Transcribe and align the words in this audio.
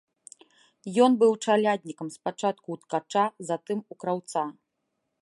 Ён 1.07 1.11
быў 1.23 1.31
чаляднікам 1.45 2.07
спачатку 2.17 2.65
ў 2.75 2.77
ткача, 2.87 3.25
затым 3.51 3.79
у 3.95 4.03
краўца. 4.05 4.41